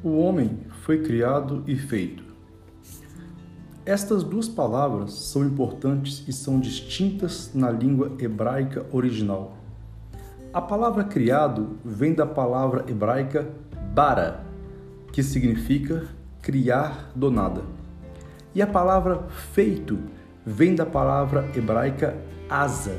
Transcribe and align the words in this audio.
O 0.00 0.20
homem 0.20 0.60
foi 0.84 1.02
criado 1.02 1.64
e 1.66 1.74
feito. 1.74 2.22
Estas 3.84 4.22
duas 4.22 4.48
palavras 4.48 5.12
são 5.12 5.44
importantes 5.44 6.22
e 6.28 6.32
são 6.32 6.60
distintas 6.60 7.50
na 7.52 7.68
língua 7.68 8.12
hebraica 8.20 8.86
original. 8.92 9.56
A 10.52 10.60
palavra 10.60 11.02
criado 11.02 11.78
vem 11.84 12.14
da 12.14 12.24
palavra 12.24 12.84
hebraica 12.88 13.50
bara, 13.92 14.44
que 15.12 15.20
significa 15.20 16.06
criar 16.40 17.10
do 17.16 17.28
nada. 17.28 17.62
E 18.54 18.62
a 18.62 18.68
palavra 18.68 19.24
feito 19.52 19.98
vem 20.46 20.76
da 20.76 20.86
palavra 20.86 21.50
hebraica 21.56 22.16
asa, 22.48 22.96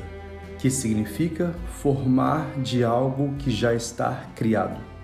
que 0.57 0.69
significa 0.69 1.53
formar 1.81 2.59
de 2.61 2.83
algo 2.83 3.35
que 3.37 3.49
já 3.49 3.73
está 3.73 4.25
criado. 4.35 4.98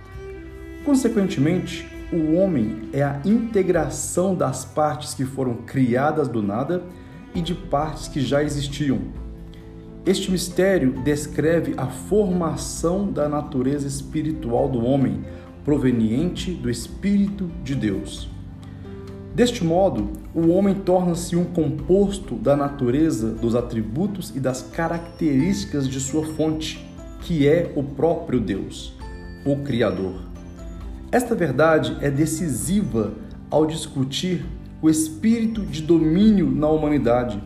Consequentemente, 0.86 1.88
o 2.14 2.36
homem 2.36 2.84
é 2.94 3.02
a 3.02 3.20
integração 3.26 4.36
das 4.36 4.64
partes 4.64 5.16
que 5.16 5.26
foram 5.26 5.56
criadas 5.56 6.28
do 6.28 6.44
nada 6.44 6.84
e 7.34 7.42
de 7.42 7.56
partes 7.56 8.08
que 8.08 8.22
já 8.22 8.44
existiam. 8.44 9.00
Este 10.06 10.30
mistério 10.30 10.92
descreve 11.04 11.74
a 11.76 11.88
formação 11.88 13.12
da 13.12 13.28
natureza 13.28 13.88
espiritual 13.88 14.70
do 14.70 14.86
homem, 14.86 15.26
proveniente 15.64 16.52
do 16.54 16.70
Espírito 16.70 17.50
de 17.64 17.74
Deus. 17.74 18.30
Deste 19.34 19.64
modo, 19.64 20.12
o 20.36 20.50
homem 20.50 20.76
torna-se 20.76 21.36
um 21.36 21.46
composto 21.46 22.36
da 22.36 22.56
natureza, 22.56 23.32
dos 23.32 23.56
atributos 23.56 24.32
e 24.36 24.40
das 24.40 24.62
características 24.62 25.90
de 25.90 26.00
sua 26.00 26.24
fonte, 26.24 26.88
que 27.22 27.48
é 27.48 27.74
o 27.76 27.82
próprio 27.82 28.40
Deus, 28.40 28.94
o 29.44 29.58
Criador. 29.58 30.35
Esta 31.12 31.36
verdade 31.36 31.98
é 32.02 32.10
decisiva 32.10 33.14
ao 33.50 33.66
discutir 33.66 34.46
o 34.82 34.90
espírito 34.90 35.62
de 35.62 35.82
domínio 35.82 36.50
na 36.50 36.68
humanidade. 36.68 37.42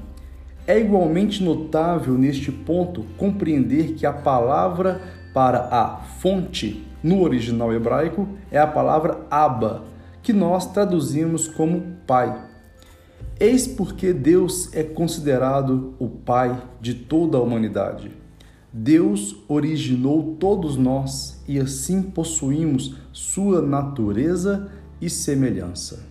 É 0.66 0.80
igualmente 0.80 1.44
notável 1.44 2.16
neste 2.16 2.52
ponto 2.52 3.04
compreender 3.18 3.94
que 3.94 4.06
a 4.06 4.14
palavra 4.14 5.02
para 5.34 5.68
a 5.72 5.98
fonte 6.20 6.86
no 7.04 7.22
original 7.22 7.74
hebraico 7.74 8.28
é 8.52 8.60
a 8.60 8.68
palavra 8.68 9.26
Abba, 9.30 9.84
que 10.22 10.34
nós 10.34 10.72
traduzimos 10.72 11.48
como 11.48 11.98
pai. 12.06 12.50
Eis 13.40 13.68
porque 13.68 14.12
Deus 14.12 14.74
é 14.74 14.84
considerado 14.84 15.94
o 15.98 16.10
pai 16.10 16.62
de 16.82 16.94
toda 16.94 17.38
a 17.38 17.42
humanidade. 17.42 18.12
Deus 18.72 19.36
originou 19.48 20.36
todos 20.40 20.78
nós 20.78 21.44
e 21.48 21.60
assim 21.60 22.02
possuímos 22.02 22.96
sua 23.12 23.62
natureza 23.62 24.72
e 25.02 25.10
semelhança. 25.10 26.09